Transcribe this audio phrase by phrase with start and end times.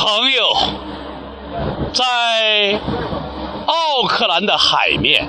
[0.00, 0.42] 朋友，
[1.92, 2.80] 在
[3.66, 5.28] 奥克兰的海面，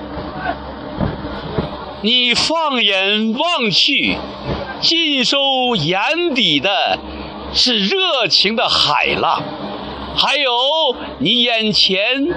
[2.02, 4.18] 你放眼望去，
[4.80, 6.98] 尽收眼底的
[7.54, 9.44] 是热情的海浪，
[10.16, 10.50] 还有
[11.20, 12.30] 你眼前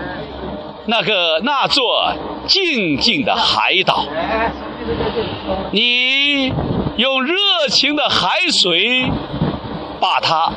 [0.86, 2.14] 那个那座
[2.48, 4.06] 静静的海岛。
[5.70, 6.52] 你
[6.96, 7.36] 用热
[7.70, 9.08] 情的海水
[10.00, 10.52] 把它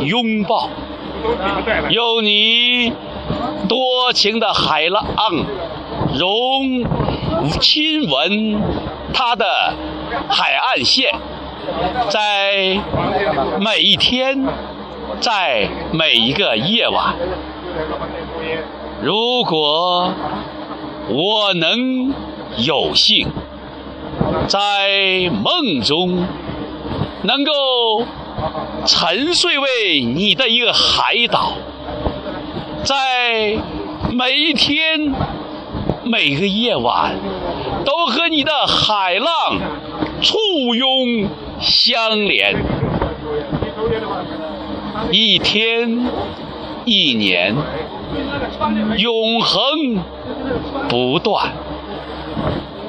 [0.00, 0.68] 拥抱，
[1.90, 2.92] 用你
[3.68, 5.04] 多情的海浪
[6.18, 6.84] 融
[7.60, 8.62] 亲吻
[9.12, 9.46] 它的
[10.28, 11.12] 海岸线，
[12.08, 12.80] 在
[13.60, 14.44] 每一天，
[15.20, 17.14] 在每一个夜晚，
[19.02, 20.12] 如果
[21.08, 22.12] 我能
[22.58, 23.28] 有幸。
[24.46, 26.26] 在梦中，
[27.22, 27.52] 能够
[28.86, 31.52] 沉睡为你的一个海岛，
[32.82, 33.56] 在
[34.10, 35.14] 每一天、
[36.02, 37.14] 每个夜晚，
[37.84, 39.60] 都和你的海浪
[40.22, 41.28] 簇拥
[41.60, 42.56] 相连，
[45.12, 46.08] 一天、
[46.84, 47.54] 一年，
[48.96, 50.02] 永恒
[50.88, 51.52] 不断。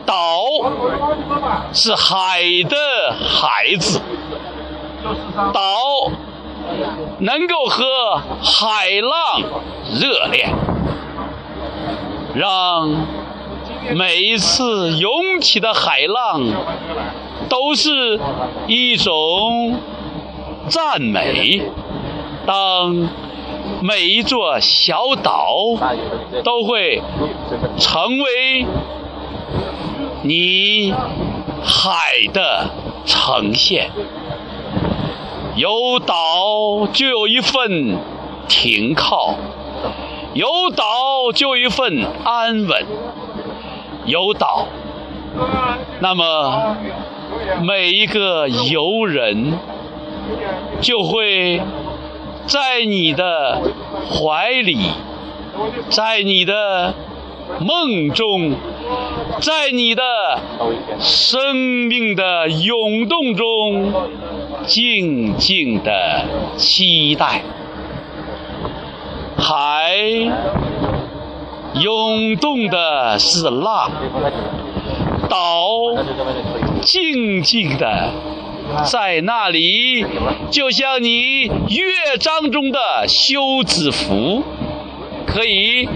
[0.04, 0.44] 岛
[1.72, 2.76] 是海的
[3.14, 4.02] 孩子，
[5.54, 6.12] 岛
[7.20, 9.42] 能够和海浪
[10.00, 10.50] 热恋，
[12.36, 12.90] 让
[13.96, 16.42] 每一次涌起的海浪
[17.50, 18.20] 都是
[18.68, 19.78] 一种
[20.68, 21.64] 赞美。
[22.46, 23.10] 当
[23.82, 25.56] 每一座小岛
[26.44, 27.02] 都会
[27.78, 28.66] 成为。
[30.24, 30.94] 你
[31.64, 32.70] 海的
[33.08, 33.90] 呈现，
[35.56, 37.98] 有岛就有一份
[38.48, 39.36] 停靠，
[40.34, 40.86] 有岛
[41.34, 42.86] 就一份安稳，
[44.06, 44.68] 有岛，
[46.00, 46.78] 那么
[47.62, 49.60] 每一个游人
[50.80, 51.62] 就会
[52.48, 53.62] 在你的
[54.10, 54.92] 怀里，
[55.90, 56.94] 在你的
[57.60, 58.54] 梦中。
[59.40, 60.04] 在你的
[61.00, 63.94] 生命的涌动中，
[64.66, 66.26] 静静的
[66.58, 67.42] 期待。
[69.38, 69.96] 海
[71.76, 73.92] 涌动的是浪，
[75.30, 75.70] 岛
[76.82, 78.12] 静静的
[78.86, 80.06] 在那里，
[80.52, 84.44] 就像你乐章中的休止符，
[85.26, 85.88] 可以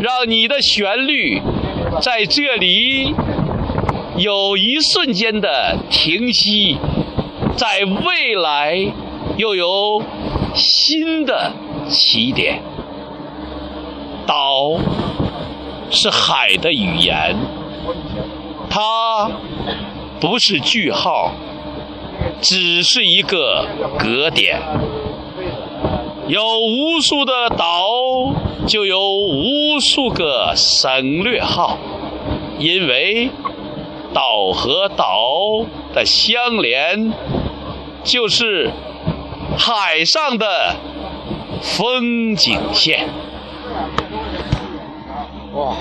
[0.00, 1.42] 让你的旋律。
[2.00, 3.14] 在这里
[4.16, 6.78] 有一瞬间的停息，
[7.56, 8.76] 在未来
[9.36, 10.02] 又有
[10.54, 11.52] 新的
[11.88, 12.60] 起点。
[14.26, 14.78] 岛
[15.90, 17.36] 是海的语言，
[18.68, 19.30] 它
[20.20, 21.32] 不是句号，
[22.40, 23.66] 只是一个
[23.98, 24.60] 格点。
[26.26, 27.86] 有无数的岛，
[28.66, 31.78] 就有无数个省略号，
[32.58, 33.30] 因为
[34.12, 37.12] 岛和岛的相连，
[38.06, 38.70] 就是
[39.58, 40.76] 海上的
[41.60, 43.08] 风景线。
[45.52, 45.76] 哇！